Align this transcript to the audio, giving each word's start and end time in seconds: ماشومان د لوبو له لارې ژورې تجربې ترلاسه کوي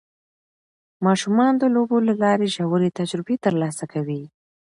ماشومان 1.05 1.53
د 1.57 1.63
لوبو 1.75 1.97
له 2.07 2.13
لارې 2.23 2.47
ژورې 2.55 2.89
تجربې 2.99 3.35
ترلاسه 3.45 3.85
کوي 3.93 4.23